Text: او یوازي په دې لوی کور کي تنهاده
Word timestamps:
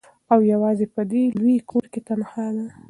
او 0.31 0.39
یوازي 0.53 0.85
په 0.95 1.01
دې 1.11 1.23
لوی 1.39 1.57
کور 1.69 1.85
کي 1.93 1.99
تنهاده 2.07 2.65